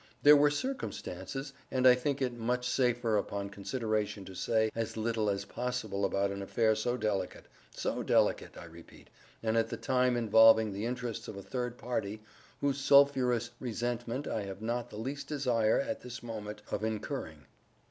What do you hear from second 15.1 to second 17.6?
desire, at this moment, of incurring.